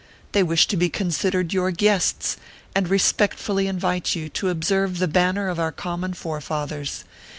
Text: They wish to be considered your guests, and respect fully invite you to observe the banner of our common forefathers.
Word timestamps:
They 0.31 0.41
wish 0.41 0.65
to 0.69 0.77
be 0.77 0.89
considered 0.89 1.53
your 1.53 1.69
guests, 1.69 2.35
and 2.73 2.89
respect 2.89 3.37
fully 3.37 3.67
invite 3.67 4.15
you 4.15 4.29
to 4.29 4.49
observe 4.49 4.97
the 4.97 5.07
banner 5.07 5.47
of 5.47 5.59
our 5.59 5.71
common 5.71 6.15
forefathers. 6.15 7.03